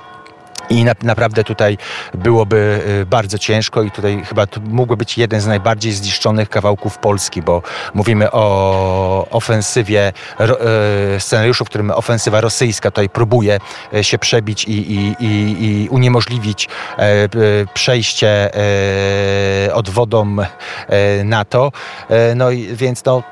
I 0.71 0.85
na, 0.85 0.93
naprawdę 1.03 1.45
tutaj 1.45 1.79
byłoby 2.15 2.81
y, 3.03 3.07
bardzo 3.07 3.39
ciężko 3.39 3.83
i 3.83 3.91
tutaj 3.91 4.23
chyba 4.29 4.47
to 4.47 4.61
mógłby 4.61 4.97
być 4.97 5.19
jeden 5.19 5.41
z 5.41 5.47
najbardziej 5.47 5.93
zniszczonych 5.93 6.49
kawałków 6.49 6.99
Polski, 6.99 7.43
bo 7.43 7.63
mówimy 7.95 8.33
o 8.33 9.27
ofensywie, 9.31 10.13
y, 11.17 11.21
scenariuszu, 11.21 11.65
w 11.65 11.69
którym 11.69 11.91
ofensywa 11.91 12.41
rosyjska 12.41 12.91
tutaj 12.91 13.09
próbuje 13.09 13.59
y, 13.95 14.05
się 14.05 14.19
przebić 14.19 14.65
i, 14.65 14.93
i, 14.93 15.17
i, 15.21 15.85
i 15.85 15.89
uniemożliwić 15.89 16.69
e, 16.99 17.29
przejście 17.75 18.51
e, 18.55 19.75
odwodom 19.75 20.41
e, 20.41 21.25
NATO. 21.25 21.73
No 22.37 22.47
więc 22.73 23.05
no, 23.05 23.23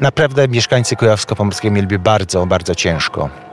naprawdę 0.00 0.48
mieszkańcy 0.48 0.96
Kujawsko-Pomorskiego 0.96 1.70
mieliby 1.70 1.98
bardzo, 1.98 2.46
bardzo 2.46 2.74
ciężko. 2.74 3.49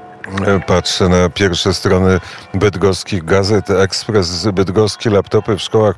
Patrzę 0.68 1.10
na 1.10 1.30
pierwsze 1.30 1.74
strony 1.74 2.20
bydgoskich 2.54 3.26
gazet. 3.26 3.70
Ekspres 3.70 4.48
bydgoski, 4.48 5.10
laptopy 5.10 5.58
w 5.58 5.62
szkołach 5.62 5.96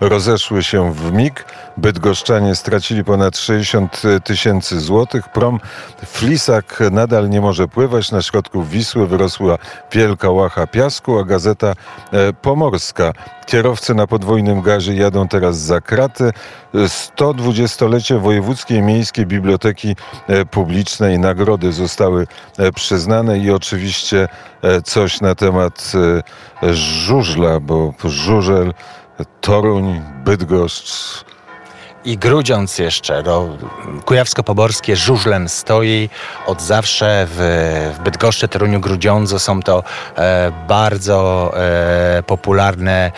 rozeszły 0.00 0.62
się 0.62 0.94
w 0.94 1.12
mig. 1.12 1.44
Bydgoszczanie 1.76 2.54
stracili 2.54 3.04
ponad 3.04 3.38
60 3.38 4.02
tysięcy 4.24 4.80
złotych. 4.80 5.28
Prom 5.28 5.60
Flisak 6.06 6.82
nadal 6.90 7.28
nie 7.28 7.40
może 7.40 7.68
pływać. 7.68 8.12
Na 8.12 8.22
środku 8.22 8.62
Wisły 8.62 9.06
wyrosła 9.06 9.58
wielka 9.92 10.30
łacha 10.30 10.66
piasku, 10.66 11.18
a 11.18 11.24
gazeta 11.24 11.74
e, 12.12 12.32
pomorska. 12.32 13.12
Kierowcy 13.46 13.94
na 13.94 14.06
podwójnym 14.06 14.62
gazie 14.62 14.94
jadą 14.94 15.28
teraz 15.28 15.58
za 15.58 15.80
kraty. 15.80 16.32
120-lecie 16.74 18.18
Wojewódzkiej 18.18 18.82
Miejskiej 18.82 19.26
Biblioteki 19.26 19.96
e, 20.28 20.44
Publicznej 20.44 21.18
nagrody 21.18 21.72
zostały 21.72 22.26
e, 22.58 22.72
przyznane 22.72 23.38
i 23.38 23.50
oczywiście 23.60 24.28
coś 24.84 25.20
na 25.20 25.34
temat 25.34 25.92
żużla, 26.72 27.60
bo 27.60 27.94
żużel, 28.04 28.74
Toruń, 29.40 30.02
Bydgoszcz, 30.24 31.24
i 32.04 32.18
Grudziądz 32.18 32.78
jeszcze, 32.78 33.22
no, 33.22 33.48
Kujawsko-Poborskie 34.04 34.96
żużlem 34.96 35.48
stoi 35.48 36.08
od 36.46 36.62
zawsze 36.62 37.26
w, 37.30 37.94
w 37.98 38.02
Bydgoszczy, 38.02 38.48
Toruniu, 38.48 38.80
Grudziądzu 38.80 39.38
są 39.38 39.62
to 39.62 39.84
e, 40.16 40.52
bardzo 40.68 41.52
e, 41.56 42.22
popularne 42.22 43.12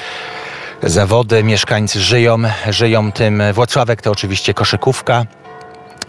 zawody. 0.83 1.45
Mieszkańcy 1.45 2.01
żyją, 2.01 2.39
żyją 2.69 3.13
tym. 3.13 3.43
Włocławek 3.53 4.03
to 4.03 4.11
oczywiście 4.11 4.55
koszykówka. 4.55 5.25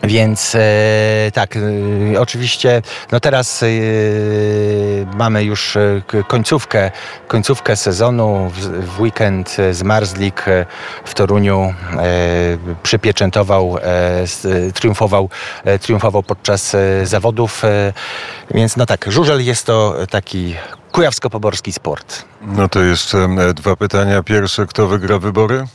Więc 0.04 0.56
e, 0.56 1.32
tak, 1.34 1.56
e, 1.56 2.20
oczywiście, 2.20 2.82
no 3.12 3.20
teraz 3.20 3.64
e, 3.64 3.68
mamy 5.16 5.44
już 5.44 5.76
e, 5.78 6.02
końcówkę, 6.28 6.92
końcówkę 7.28 7.76
sezonu. 7.76 8.50
W, 8.50 8.60
w 8.96 9.02
weekend 9.02 9.58
z 9.72 9.84
Marzlik 9.84 10.48
e, 10.48 10.66
w 11.06 11.14
Toruniu 11.14 11.74
e, 11.94 12.04
przypieczętował, 12.84 13.78
triumfował, 14.74 15.30
triumfował 15.82 16.24
podczas 16.24 16.76
zawodów. 17.04 17.62
Więc 18.52 18.78
no 18.78 18.86
tak, 18.86 19.06
żużel 19.12 19.46
jest 19.46 19.66
to 19.66 19.96
taki 20.10 20.56
kujawsko-poborski 20.92 21.72
sport. 21.72 22.26
No 22.42 22.70
to 22.70 22.84
jeszcze 22.84 23.30
dwa 23.56 23.76
pytania. 23.76 24.24
Pierwsze, 24.24 24.66
kto 24.66 24.88
wygra 24.88 25.20
wybory? 25.20 25.66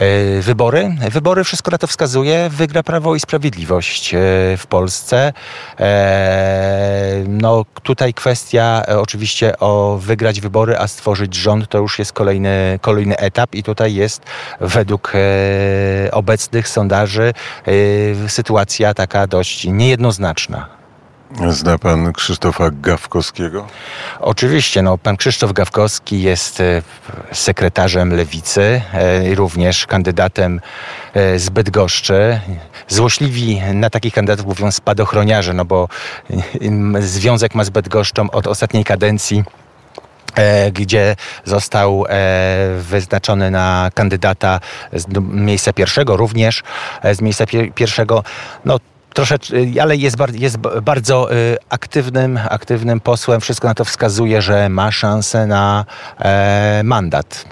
E, 0.00 0.40
wybory. 0.40 0.96
Wybory, 1.10 1.44
wszystko 1.44 1.70
na 1.70 1.78
to 1.78 1.86
wskazuje, 1.86 2.48
wygra 2.50 2.82
Prawo 2.82 3.14
i 3.14 3.20
Sprawiedliwość 3.20 4.14
e, 4.14 4.18
w 4.56 4.64
Polsce. 4.68 5.32
E, 5.80 7.24
no 7.28 7.64
tutaj 7.82 8.14
kwestia 8.14 8.82
oczywiście 8.98 9.58
o 9.58 9.98
wygrać 10.02 10.40
wybory, 10.40 10.78
a 10.78 10.88
stworzyć 10.88 11.34
rząd 11.34 11.68
to 11.68 11.78
już 11.78 11.98
jest 11.98 12.12
kolejny, 12.12 12.78
kolejny 12.82 13.16
etap 13.16 13.54
i 13.54 13.62
tutaj 13.62 13.94
jest 13.94 14.22
według 14.60 15.12
obecnych 16.12 16.68
sondaży 16.68 17.32
sytuacja 18.28 18.94
taka 18.94 19.26
dość 19.26 19.64
niejednoznaczna. 19.64 20.79
Zna 21.48 21.78
pan 21.78 22.12
Krzysztofa 22.12 22.70
Gawkowskiego? 22.70 23.66
Oczywiście, 24.20 24.82
no, 24.82 24.98
pan 24.98 25.16
Krzysztof 25.16 25.52
Gawkowski 25.52 26.22
jest 26.22 26.60
e, 26.60 26.82
sekretarzem 27.32 28.16
Lewicy 28.16 28.82
e, 28.94 29.30
i 29.30 29.34
również 29.34 29.86
kandydatem 29.86 30.60
e, 31.14 31.38
z 31.38 31.50
Bydgoszczy. 31.50 32.40
Złośliwi 32.88 33.60
na 33.74 33.90
takich 33.90 34.14
kandydatów 34.14 34.46
mówią 34.46 34.72
spadochroniarze, 34.72 35.54
no 35.54 35.64
bo 35.64 35.88
związek 37.00 37.54
ma 37.54 37.64
z 37.64 37.70
Bydgoszczą 37.70 38.30
od 38.30 38.46
ostatniej 38.46 38.84
kadencji 38.84 39.44
gdzie 40.72 41.16
został 41.44 42.04
wyznaczony 42.78 43.50
na 43.50 43.90
kandydata 43.94 44.60
z 44.92 45.06
miejsca 45.30 45.72
pierwszego, 45.72 46.16
również 46.16 46.62
z 47.12 47.20
miejsca 47.20 47.44
pierwszego. 47.74 48.24
No, 48.64 48.78
troszeczkę, 49.14 49.56
ale 49.82 49.96
jest, 49.96 50.16
bar, 50.16 50.34
jest 50.34 50.56
bardzo 50.56 51.34
y, 51.34 51.56
aktywnym, 51.68 52.38
aktywnym 52.50 53.00
posłem. 53.00 53.40
Wszystko 53.40 53.68
na 53.68 53.74
to 53.74 53.84
wskazuje, 53.84 54.42
że 54.42 54.68
ma 54.68 54.92
szansę 54.92 55.46
na 55.46 55.84
e, 56.18 56.82
mandat. 56.84 57.44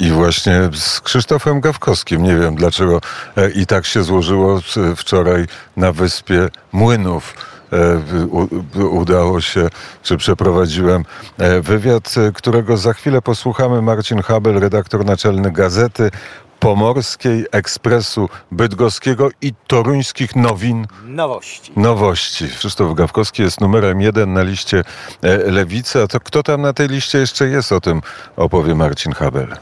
I 0.00 0.10
właśnie 0.10 0.70
z 0.74 1.00
Krzysztofem 1.00 1.60
Gawkowskim. 1.60 2.22
Nie 2.22 2.36
wiem 2.36 2.54
dlaczego 2.54 3.00
e, 3.36 3.50
i 3.50 3.66
tak 3.66 3.86
się 3.86 4.02
złożyło 4.02 4.60
e, 4.76 4.96
wczoraj 4.96 5.46
na 5.76 5.92
wyspie 5.92 6.48
Młynów. 6.72 7.34
E, 7.72 8.84
udało 8.84 9.40
się, 9.40 9.68
czy 10.02 10.16
przeprowadziłem 10.16 11.04
wywiad, 11.62 12.14
którego 12.34 12.76
za 12.76 12.92
chwilę 12.92 13.22
posłuchamy. 13.22 13.82
Marcin 13.82 14.22
Habel, 14.22 14.60
redaktor 14.60 15.04
naczelny 15.04 15.52
Gazety 15.52 16.10
Pomorskiej, 16.60 17.46
Ekspresu 17.52 18.28
Bydgoskiego 18.52 19.30
i 19.42 19.54
Toruńskich 19.66 20.36
Nowin. 20.36 20.86
Nowości. 21.04 21.72
Nowości. 21.76 22.48
Krzysztof 22.48 22.94
Gawkowski 22.94 23.42
jest 23.42 23.60
numerem 23.60 24.00
jeden 24.00 24.32
na 24.32 24.42
liście 24.42 24.84
Lewicy. 25.46 26.02
A 26.02 26.06
to 26.06 26.20
kto 26.20 26.42
tam 26.42 26.62
na 26.62 26.72
tej 26.72 26.88
liście 26.88 27.18
jeszcze 27.18 27.48
jest? 27.48 27.72
O 27.72 27.80
tym 27.80 28.02
opowie 28.36 28.74
Marcin 28.74 29.12
Habel. 29.12 29.56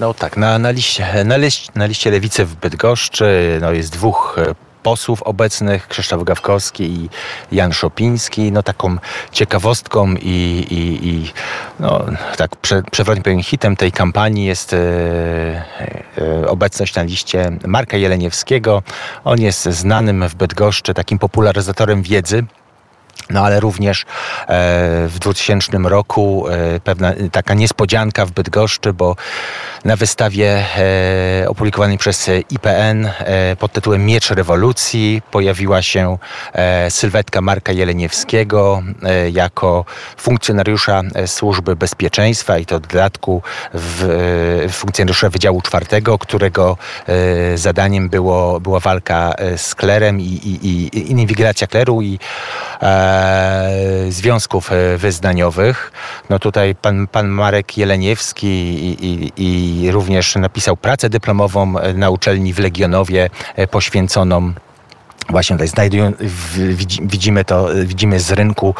No 0.00 0.14
tak, 0.14 0.36
na, 0.36 0.58
na, 0.58 0.70
liście, 0.70 1.24
na, 1.24 1.36
liście, 1.36 1.72
na 1.74 1.86
liście 1.86 2.10
Lewicy 2.10 2.44
w 2.44 2.54
Bydgoszczy 2.56 3.58
no 3.60 3.72
jest 3.72 3.92
dwóch 3.92 4.36
posłów 4.82 5.22
obecnych, 5.22 5.88
Krzysztof 5.88 6.24
Gawkowski 6.24 6.84
i 6.84 7.08
Jan 7.52 7.72
Szopiński. 7.72 8.52
No 8.52 8.62
taką 8.62 8.96
ciekawostką 9.32 10.14
i, 10.14 10.66
i, 10.70 11.08
i 11.08 11.32
no, 11.80 12.04
tak 12.36 12.56
prze, 12.56 12.82
przewrotnie 12.90 13.22
powiem 13.22 13.42
hitem 13.42 13.76
tej 13.76 13.92
kampanii 13.92 14.44
jest 14.44 14.72
e, 14.72 14.78
e, 16.18 16.48
obecność 16.48 16.94
na 16.94 17.02
liście 17.02 17.52
Marka 17.66 17.96
Jeleniewskiego. 17.96 18.82
On 19.24 19.40
jest 19.40 19.64
znanym 19.64 20.28
w 20.28 20.34
Bydgoszczy 20.34 20.94
takim 20.94 21.18
popularyzatorem 21.18 22.02
wiedzy. 22.02 22.44
No 23.32 23.44
ale 23.44 23.60
również 23.60 24.02
e, 24.02 24.04
w 25.08 25.18
2000 25.18 25.78
roku 25.84 26.48
e, 26.48 26.80
pewna 26.80 27.12
taka 27.32 27.54
niespodzianka 27.54 28.26
w 28.26 28.30
Bydgoszczy, 28.30 28.92
bo 28.92 29.16
na 29.84 29.96
wystawie 29.96 30.64
e, 31.42 31.48
opublikowanej 31.48 31.98
przez 31.98 32.30
IPN 32.50 33.08
pod 33.58 33.72
tytułem 33.72 34.06
Miecz 34.06 34.30
Rewolucji 34.30 35.22
pojawiła 35.30 35.82
się 35.82 36.18
sylwetka 36.88 37.40
Marka 37.40 37.72
Jeleniewskiego 37.72 38.82
jako 39.32 39.84
funkcjonariusza 40.16 41.02
Służby 41.26 41.76
Bezpieczeństwa 41.76 42.58
i 42.58 42.66
to 42.66 42.78
w 42.78 42.86
dodatku 42.86 43.42
w, 43.74 44.68
funkcjonariusza 44.72 45.28
Wydziału 45.28 45.62
Czwartego, 45.62 46.18
którego 46.18 46.76
zadaniem 47.54 48.08
było, 48.08 48.60
była 48.60 48.80
walka 48.80 49.34
z 49.56 49.74
klerem 49.74 50.20
i, 50.20 50.24
i, 50.24 50.98
i 50.98 51.10
inwigilacja 51.10 51.66
kleru 51.66 52.02
i 52.02 52.18
związków 54.08 54.72
e, 54.72 54.98
wyznaniowych. 54.98 55.92
No 56.30 56.38
tutaj 56.38 56.74
pan, 56.74 57.06
pan 57.06 57.28
Marek 57.28 57.78
Jeleniewski 57.78 58.46
i, 58.46 59.06
i, 59.06 59.84
i 59.84 59.90
również 59.90 60.36
napisał 60.36 60.76
pracę 60.76 61.10
dyplomową 61.10 61.78
e, 61.78 61.94
na 61.94 62.10
uczelni 62.10 62.52
w 62.52 62.58
Legionowie 62.58 63.30
e, 63.56 63.66
poświęconą 63.66 64.52
Właśnie 65.28 65.56
tutaj 65.56 65.68
znajdują, 65.68 66.12
widzimy 67.02 67.44
to, 67.44 67.68
widzimy 67.84 68.20
z 68.20 68.32
rynku 68.32 68.74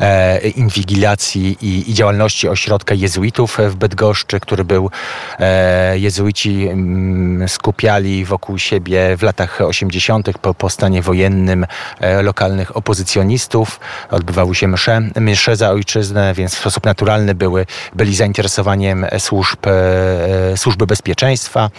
e, 0.00 0.48
inwigilacji 0.48 1.56
i, 1.60 1.90
i, 1.90 1.94
działalności 1.94 2.48
ośrodka 2.48 2.94
jezuitów 2.94 3.58
w 3.68 3.74
Bydgoszczy, 3.74 4.40
który 4.40 4.64
był, 4.64 4.90
e, 5.38 5.98
jezuici 5.98 6.68
m, 6.68 6.78
mm, 6.78 7.48
skupiali 7.48 8.24
wokół 8.24 8.58
siebie 8.58 9.16
w 9.16 9.22
latach 9.22 9.60
80. 9.60 10.38
po, 10.38 10.54
po 10.54 10.70
stanie 10.70 11.02
wojennym 11.02 11.66
e, 12.00 12.22
lokalnych 12.22 12.76
opozycjonistów. 12.76 13.80
Odbywały 14.10 14.54
się 14.54 14.68
msze, 14.68 15.00
msze 15.16 15.56
za 15.56 15.70
ojczyznę, 15.70 16.34
więc 16.34 16.54
w 16.54 16.58
sposób 16.58 16.84
naturalny 16.84 17.34
były, 17.34 17.66
byli 17.94 18.16
zainteresowaniem 18.16 19.06
służb, 19.18 19.66
e, 19.66 20.56
służby 20.56 20.86
bezpieczeństwa. 20.86 21.70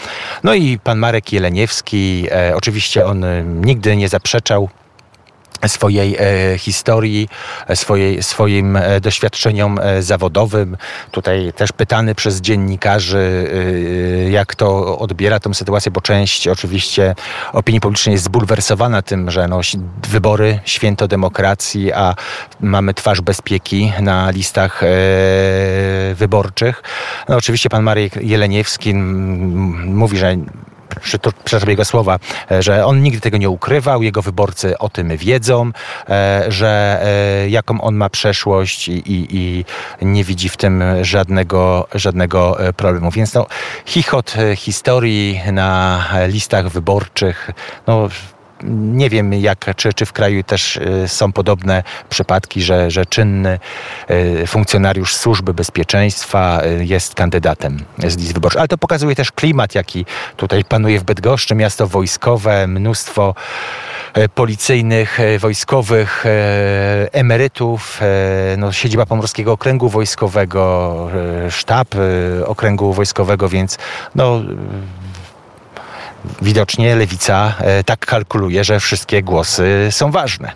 No 0.44 0.54
i 0.54 0.80
pan 0.80 0.98
Marek 0.98 1.34
Jeleniewski, 1.34 2.28
e, 2.32 2.56
oczywiście 2.56 3.06
on 3.06 3.26
nigdy 3.66 3.96
nie 3.96 4.03
zaprzeczał 4.08 4.70
swojej 5.68 6.16
e, 6.20 6.58
historii, 6.58 7.30
swojej, 7.76 8.24
swoim 8.24 8.78
e, 8.78 9.02
doświadczeniom 9.02 9.80
e, 9.82 10.02
zawodowym. 10.02 10.78
Tutaj 11.12 11.54
też 11.56 11.72
pytany 11.72 12.16
przez 12.16 12.42
dziennikarzy, 12.42 13.50
e, 14.28 14.32
jak 14.32 14.56
to 14.56 15.00
odbiera 15.00 15.40
tę 15.40 15.54
sytuację, 15.54 15.92
bo 15.92 16.02
część 16.02 16.48
oczywiście 16.48 17.16
opinii 17.54 17.82
publicznej 17.82 18.14
jest 18.14 18.26
zbulwersowana 18.26 19.02
tym, 19.02 19.32
że 19.32 19.48
no, 19.48 19.62
wybory, 20.10 20.60
święto 20.66 21.08
demokracji, 21.08 21.94
a 21.94 22.16
mamy 22.62 22.94
twarz 22.94 23.22
bezpieki 23.22 23.94
na 24.02 24.32
listach 24.32 24.84
e, 24.84 24.88
wyborczych. 26.16 26.84
No, 27.30 27.38
oczywiście 27.38 27.70
pan 27.70 27.84
Marek 27.84 28.16
Jeleniewski 28.16 28.94
mówi, 28.94 30.18
że 30.18 30.38
przepraszam 31.00 31.70
jego 31.70 31.86
słowa, 31.86 32.20
e, 32.52 32.64
że 32.64 32.86
on 32.86 33.02
nigdy 33.02 33.20
tego 33.20 33.38
nie 33.38 33.50
ukrywał, 33.50 34.04
jego 34.04 34.22
wyborcy 34.22 34.78
o 34.78 34.90
tym 34.90 35.18
wiedzą, 35.18 35.72
e, 36.10 36.46
że 36.48 37.02
e, 37.04 37.50
jaką 37.50 37.82
on 37.82 37.96
ma 37.96 38.10
przeszłość 38.10 38.88
i, 38.88 39.04
i, 39.06 39.66
i 40.02 40.06
nie 40.06 40.24
widzi 40.24 40.50
w 40.50 40.58
tym 40.58 40.84
żadnego, 41.02 41.88
żadnego 41.96 42.58
problemu. 42.78 43.12
Więc 43.12 43.34
no, 43.34 43.46
chichot 43.86 44.36
historii 44.56 45.42
na 45.52 46.06
listach 46.28 46.70
wyborczych, 46.70 47.52
no 47.88 48.10
nie 48.68 49.10
wiem, 49.10 49.34
jak, 49.34 49.76
czy, 49.76 49.94
czy 49.94 50.06
w 50.06 50.14
kraju 50.14 50.44
też 50.44 50.78
y, 50.78 51.08
są 51.08 51.32
podobne 51.32 51.84
przypadki, 52.10 52.62
że, 52.62 52.92
że 52.92 53.06
czynny 53.06 53.60
y, 54.12 54.48
funkcjonariusz 54.48 55.16
służby 55.16 55.54
bezpieczeństwa 55.54 56.62
y, 56.66 56.86
jest 56.86 57.16
kandydatem 57.16 57.86
z 58.08 58.18
list 58.18 58.34
wyborczych. 58.34 58.60
Ale 58.60 58.68
to 58.68 58.78
pokazuje 58.78 59.16
też 59.16 59.32
klimat, 59.32 59.76
jaki 59.76 60.06
tutaj 60.38 60.66
panuje 60.66 61.00
w 61.00 61.04
Bydgoszczy, 61.04 61.56
miasto 61.56 61.88
wojskowe, 61.88 62.68
mnóstwo 62.68 63.36
policyjnych, 64.36 65.20
wojskowych, 65.40 66.26
emerytów, 67.12 68.02
no, 68.58 68.72
siedziba 68.72 69.06
Pomorskiego 69.06 69.52
Okręgu 69.52 69.90
Wojskowego, 69.90 71.10
sztab 71.50 71.88
Okręgu 72.46 72.94
Wojskowego, 72.94 73.50
więc 73.50 73.78
no, 74.16 74.42
widocznie 76.42 76.96
lewica 76.96 77.54
e, 77.60 77.84
tak 77.84 78.06
kalkuluje, 78.06 78.64
że 78.64 78.80
wszystkie 78.80 79.24
głosy 79.24 79.88
są 79.92 80.12
ważne. 80.12 80.52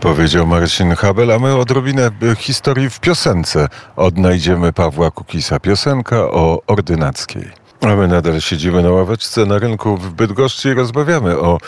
Powiedział 0.00 0.46
Marcin 0.46 0.94
Habel, 0.94 1.32
a 1.32 1.38
my 1.38 1.56
odrobinę 1.56 2.10
historii 2.38 2.90
w 2.90 3.00
piosence 3.00 3.68
odnajdziemy 3.96 4.72
Pawła 4.72 5.10
Kukisa. 5.10 5.60
Piosenka 5.60 6.16
o 6.16 6.62
ordynackiej. 6.66 7.59
A 7.80 7.96
my 7.96 8.08
nadal 8.08 8.40
siedzimy 8.40 8.82
na 8.82 8.90
ławeczce 8.90 9.46
na 9.46 9.58
rynku 9.58 9.96
w 9.96 10.12
Bydgoszczy 10.12 10.70
i 10.70 10.74
rozmawiamy 10.74 11.38
o 11.38 11.58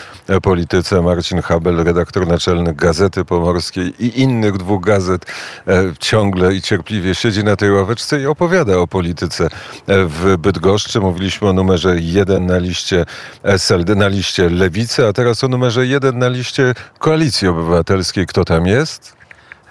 polityce. 0.41 1.01
Marcin 1.01 1.41
Habel, 1.41 1.83
redaktor 1.83 2.27
naczelny 2.27 2.73
Gazety 2.73 3.25
Pomorskiej 3.25 3.93
i 3.99 4.21
innych 4.21 4.57
dwóch 4.57 4.83
gazet, 4.83 5.25
e, 5.67 5.93
ciągle 5.99 6.53
i 6.53 6.61
cierpliwie 6.61 7.15
siedzi 7.15 7.43
na 7.43 7.55
tej 7.55 7.71
ławeczce 7.71 8.21
i 8.21 8.25
opowiada 8.25 8.77
o 8.77 8.87
polityce 8.87 9.45
e, 9.45 9.49
w 9.87 10.37
Bydgoszczy. 10.37 10.99
Mówiliśmy 10.99 11.49
o 11.49 11.53
numerze 11.53 11.95
jeden 11.99 12.45
na 12.45 12.57
liście 12.57 13.05
SLD, 13.43 13.95
na 13.95 14.07
liście 14.07 14.49
Lewicy, 14.49 15.07
a 15.07 15.13
teraz 15.13 15.43
o 15.43 15.47
numerze 15.47 15.87
jeden 15.87 16.17
na 16.17 16.27
liście 16.27 16.73
Koalicji 16.99 17.47
Obywatelskiej. 17.47 18.27
Kto 18.27 18.45
tam 18.45 18.67
jest? 18.67 19.22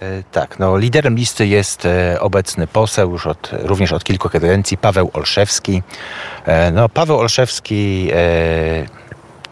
E, 0.02 0.22
tak, 0.32 0.58
no 0.58 0.78
liderem 0.78 1.16
listy 1.16 1.46
jest 1.46 1.86
e, 1.86 2.20
obecny 2.20 2.66
poseł 2.66 3.10
już 3.10 3.26
od, 3.26 3.50
również 3.52 3.92
od 3.92 4.04
kilku 4.04 4.28
kadencji, 4.28 4.78
Paweł 4.78 5.10
Olszewski. 5.12 5.82
E, 6.46 6.70
no, 6.70 6.88
Paweł 6.88 7.18
Olszewski 7.18 8.10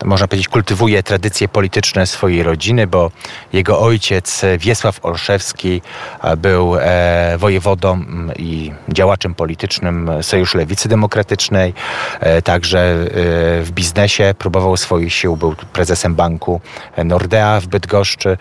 można 0.05 0.29
powiedzieć, 0.29 0.49
kultywuje 0.49 1.03
tradycje 1.03 1.49
polityczne 1.49 2.07
swojej 2.07 2.43
rodziny, 2.43 2.87
bo 2.87 3.11
jego 3.53 3.81
ojciec 3.81 4.43
Wiesław 4.59 5.05
Olszewski 5.05 5.83
był 6.37 6.77
wojewodą 7.39 8.05
i 8.37 8.73
działaczem 8.89 9.35
politycznym 9.35 10.11
Sojuszu 10.23 10.59
Lewicy 10.59 10.89
Demokratycznej. 10.89 11.75
Także 12.45 12.97
w 13.63 13.69
biznesie 13.71 14.35
próbował 14.39 14.77
swoich 14.77 15.15
sił, 15.15 15.37
był 15.37 15.55
prezesem 15.73 16.15
banku 16.15 16.61
Nordea 17.05 17.61
w 17.61 17.67
Bydgoszczy. 17.67 18.37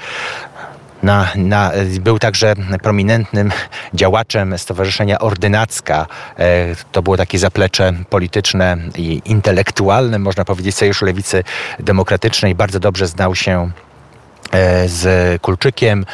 Na, 1.04 1.28
na, 1.36 1.72
był 2.02 2.20
także 2.20 2.54
prominentnym 2.84 3.52
działaczem 3.94 4.58
Stowarzyszenia 4.58 5.20
Ordynacka. 5.20 6.08
E, 6.40 6.76
to 6.92 7.02
było 7.02 7.18
takie 7.18 7.40
zaplecze 7.40 7.94
polityczne 8.10 8.78
i 8.98 9.22
intelektualne, 9.26 10.20
można 10.20 10.46
powiedzieć, 10.46 10.76
Sojuszu 10.76 11.06
Lewicy 11.06 11.44
Demokratycznej. 11.80 12.56
Bardzo 12.56 12.80
dobrze 12.80 13.08
znał 13.08 13.36
się 13.36 13.72
e, 14.52 14.88
z 14.90 15.42
Kulczykiem. 15.42 16.06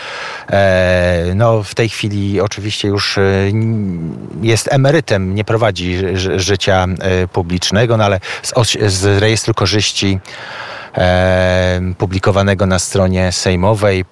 E, 0.50 1.24
No, 1.36 1.63
w 1.63 1.76
tej 1.76 1.89
chwili 1.89 2.41
oczywiście 2.41 2.88
już 2.88 3.19
jest 4.41 4.74
emerytem, 4.74 5.36
nie 5.36 5.43
prowadzi 5.43 5.98
ży- 6.17 6.39
życia 6.39 6.86
publicznego, 7.34 7.98
no 7.98 8.06
ale 8.06 8.19
z, 8.43 8.54
z 8.93 9.19
rejestru 9.21 9.54
korzyści 9.54 10.19
publikowanego 11.98 12.65
na 12.65 12.80
stronie 12.80 13.32
sejmowej 13.32 14.06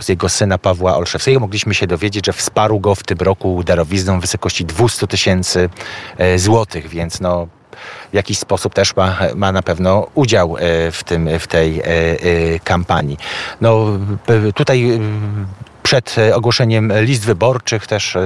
z 0.00 0.08
jego 0.08 0.28
syna 0.28 0.58
Pawła 0.58 0.96
Olszewskiego 0.96 1.40
mogliśmy 1.40 1.74
się 1.74 1.86
dowiedzieć, 1.86 2.26
że 2.26 2.32
wsparł 2.32 2.80
go 2.80 2.94
w 2.94 3.02
tym 3.02 3.18
roku 3.18 3.62
darowizną 3.64 4.18
w 4.18 4.20
wysokości 4.20 4.64
200 4.64 5.06
tysięcy 5.06 5.68
e, 6.18 6.38
złotych, 6.38 6.88
więc 6.88 7.20
no 7.20 7.46
w 8.10 8.14
jakiś 8.14 8.38
sposób 8.38 8.74
też 8.74 8.96
ma, 8.96 9.18
ma 9.34 9.52
na 9.52 9.62
pewno 9.62 10.06
udział 10.14 10.56
e, 10.56 10.90
w, 10.90 11.04
tym, 11.04 11.28
w 11.38 11.46
tej 11.46 11.80
e, 11.80 11.84
kampanii. 12.64 13.16
No, 13.60 13.86
tutaj 14.54 15.00
przed 15.90 16.18
e, 16.18 16.36
ogłoszeniem 16.36 16.92
list 17.00 17.24
wyborczych 17.24 17.86
też 17.86 18.16
e, 18.16 18.20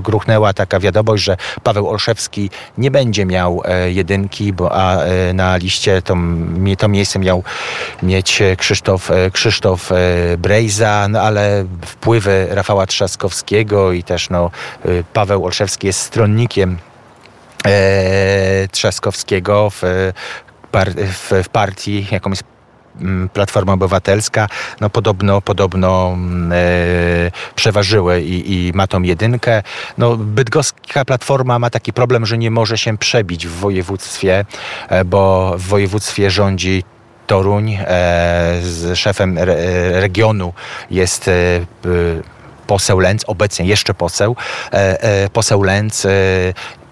gruchnęła 0.00 0.52
taka 0.52 0.80
wiadomość, 0.80 1.24
że 1.24 1.36
Paweł 1.62 1.88
Olszewski 1.88 2.50
nie 2.78 2.90
będzie 2.90 3.26
miał 3.26 3.62
e, 3.64 3.92
jedynki, 3.92 4.52
bo 4.52 4.72
a 4.72 4.98
na 5.34 5.56
liście 5.56 6.02
to, 6.02 6.16
to 6.78 6.88
miejsce 6.88 7.18
miał 7.18 7.42
mieć 8.02 8.42
Krzysztof, 8.56 9.10
Krzysztof 9.32 9.90
Brejza, 10.38 11.08
no 11.08 11.20
ale 11.20 11.64
wpływy 11.86 12.46
Rafała 12.50 12.86
Trzaskowskiego 12.86 13.92
i 13.92 14.02
też 14.02 14.30
no, 14.30 14.50
Paweł 15.12 15.44
Olszewski 15.44 15.86
jest 15.86 16.00
stronnikiem 16.00 16.78
Trzaskowskiego 18.70 19.70
w, 19.70 19.82
w, 21.12 21.48
partii, 21.48 22.06
jaką 22.10 22.30
jest 22.30 22.53
Platforma 23.32 23.72
Obywatelska, 23.72 24.48
no 24.80 24.90
podobno, 24.90 25.40
podobno 25.40 26.10
mm, 26.12 26.52
e, 26.52 26.56
przeważyły 27.54 28.20
i, 28.20 28.68
i 28.68 28.72
ma 28.74 28.86
tą 28.86 29.02
jedynkę. 29.02 29.62
No, 29.98 30.16
bydgoska 30.16 31.04
Platforma 31.04 31.58
ma 31.58 31.70
taki 31.70 31.92
problem, 31.92 32.26
że 32.26 32.38
nie 32.38 32.50
może 32.50 32.78
się 32.78 32.98
przebić 32.98 33.46
w 33.46 33.50
województwie, 33.50 34.44
e, 34.88 35.04
bo 35.04 35.54
w 35.58 35.62
województwie 35.62 36.30
rządzi 36.30 36.84
Toruń. 37.26 37.72
E, 37.72 37.84
z 38.62 38.98
szefem 38.98 39.38
re, 39.38 39.56
regionu 40.00 40.52
jest 40.90 41.28
e, 41.28 41.32
poseł 42.66 42.98
Lęc, 42.98 43.24
obecnie 43.26 43.66
jeszcze 43.66 43.94
poseł, 43.94 44.36
e, 44.72 45.02
e, 45.02 45.30
poseł 45.30 45.64
e, 45.64 45.74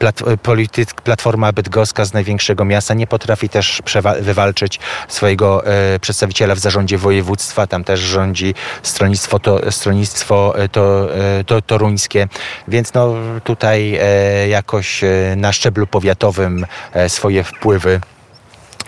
plat, 0.02 0.22
polityk, 0.42 1.00
Platforma 1.00 1.52
Bydgoska 1.52 2.04
z 2.04 2.12
największego 2.12 2.64
miasta 2.64 2.94
nie 2.94 3.06
potrafi 3.06 3.48
też 3.48 3.82
wywalczyć 4.20 4.80
swojego 5.08 5.66
e, 5.66 5.98
przedstawiciela 6.00 6.54
w 6.54 6.58
zarządzie 6.58 6.98
województwa, 6.98 7.66
tam 7.66 7.84
też 7.84 8.00
rządzi 8.00 8.54
stronnictwo, 8.82 9.38
to, 9.38 9.72
stronnictwo 9.72 10.58
e, 10.58 10.68
to, 10.68 11.16
e, 11.16 11.44
to, 11.44 11.62
toruńskie, 11.62 12.28
więc 12.68 12.94
no 12.94 13.14
tutaj 13.44 13.98
e, 14.00 14.48
jakoś 14.48 15.04
e, 15.04 15.08
na 15.36 15.52
szczeblu 15.52 15.86
powiatowym 15.86 16.66
e, 16.92 17.08
swoje 17.08 17.44
wpływy 17.44 18.00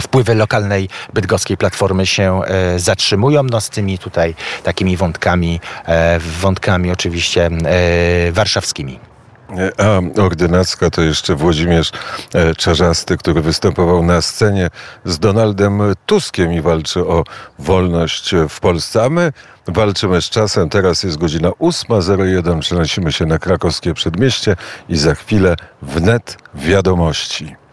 wpływy 0.03 0.35
lokalnej 0.35 0.89
bydgoskiej 1.13 1.57
platformy 1.57 2.07
się 2.07 2.41
e, 2.45 2.79
zatrzymują, 2.79 3.43
no 3.43 3.61
z 3.61 3.71
tymi 3.71 3.99
tutaj 3.99 4.35
takimi 4.63 4.97
wątkami, 4.97 5.61
e, 5.87 6.19
wątkami 6.19 6.91
oczywiście 6.91 7.47
e, 7.47 8.33
warszawskimi. 8.33 9.14
A 9.79 10.21
ordynacka 10.23 10.91
to 10.91 11.03
jeszcze 11.03 11.35
Włodzimierz 11.35 11.93
e, 12.35 12.55
Czarzasty, 12.55 13.17
który 13.17 13.43
występował 13.43 14.03
na 14.03 14.23
scenie 14.23 14.71
z 15.05 15.19
Donaldem 15.19 15.81
Tuskiem 16.07 16.53
i 16.53 16.61
walczy 16.61 17.01
o 17.01 17.25
wolność 17.59 18.35
w 18.49 18.61
Polsce. 18.61 19.05
A 19.05 19.09
my 19.09 19.33
walczymy 19.67 20.23
z 20.23 20.31
czasem. 20.31 20.69
Teraz 20.69 21.03
jest 21.03 21.17
godzina 21.17 21.49
8.01. 21.49 22.61
Przenosimy 22.61 23.13
się 23.13 23.27
na 23.27 23.39
krakowskie 23.39 23.95
przedmieście 23.95 24.57
i 24.89 24.97
za 24.97 25.15
chwilę 25.15 25.57
wnet 25.83 26.39
wiadomości. 26.55 27.57